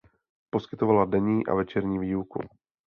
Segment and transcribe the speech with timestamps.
[0.49, 2.39] Poskytovala denní a večerní výuku.